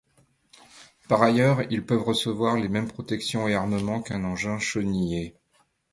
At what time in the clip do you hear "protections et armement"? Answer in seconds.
2.91-4.01